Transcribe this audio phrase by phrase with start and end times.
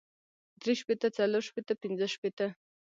[0.61, 2.47] درې شپېته څلور شپېته پنځۀ شپېته